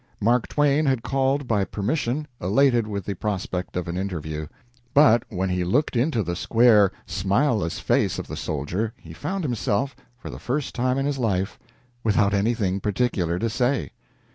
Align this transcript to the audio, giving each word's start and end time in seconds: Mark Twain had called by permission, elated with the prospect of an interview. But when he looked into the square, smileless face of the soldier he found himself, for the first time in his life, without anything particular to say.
Mark 0.19 0.47
Twain 0.47 0.87
had 0.87 1.03
called 1.03 1.47
by 1.47 1.63
permission, 1.63 2.27
elated 2.41 2.87
with 2.87 3.05
the 3.05 3.13
prospect 3.13 3.77
of 3.77 3.87
an 3.87 3.97
interview. 3.97 4.47
But 4.95 5.21
when 5.29 5.49
he 5.51 5.63
looked 5.63 5.95
into 5.95 6.23
the 6.23 6.35
square, 6.35 6.91
smileless 7.05 7.77
face 7.77 8.17
of 8.17 8.25
the 8.25 8.35
soldier 8.35 8.93
he 8.97 9.13
found 9.13 9.43
himself, 9.43 9.95
for 10.17 10.31
the 10.31 10.39
first 10.39 10.73
time 10.73 10.97
in 10.97 11.05
his 11.05 11.19
life, 11.19 11.59
without 12.03 12.33
anything 12.33 12.79
particular 12.79 13.37
to 13.37 13.47
say. 13.47 13.91